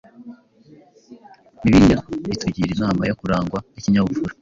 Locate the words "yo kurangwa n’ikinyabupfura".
3.09-4.33